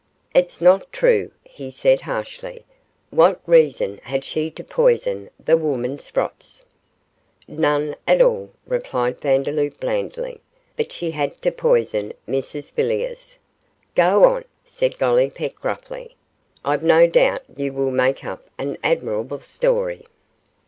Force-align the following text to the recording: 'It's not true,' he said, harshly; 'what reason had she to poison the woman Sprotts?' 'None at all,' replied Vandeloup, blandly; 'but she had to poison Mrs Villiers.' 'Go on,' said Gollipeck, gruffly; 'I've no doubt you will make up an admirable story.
'It's 0.33 0.59
not 0.59 0.91
true,' 0.91 1.29
he 1.43 1.69
said, 1.69 2.01
harshly; 2.01 2.65
'what 3.11 3.39
reason 3.45 3.99
had 4.01 4.25
she 4.25 4.49
to 4.49 4.63
poison 4.63 5.29
the 5.39 5.55
woman 5.55 5.99
Sprotts?' 5.99 6.65
'None 7.47 7.95
at 8.07 8.19
all,' 8.19 8.49
replied 8.65 9.21
Vandeloup, 9.21 9.79
blandly; 9.79 10.41
'but 10.75 10.91
she 10.91 11.11
had 11.11 11.39
to 11.43 11.51
poison 11.51 12.13
Mrs 12.27 12.71
Villiers.' 12.71 13.37
'Go 13.93 14.23
on,' 14.25 14.45
said 14.65 14.97
Gollipeck, 14.97 15.53
gruffly; 15.53 16.15
'I've 16.65 16.81
no 16.81 17.05
doubt 17.05 17.43
you 17.55 17.71
will 17.71 17.91
make 17.91 18.25
up 18.25 18.49
an 18.57 18.79
admirable 18.83 19.41
story. 19.41 20.07